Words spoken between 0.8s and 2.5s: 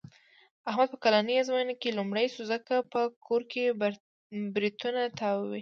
په کلنۍ ازموینه کې لومړی شو.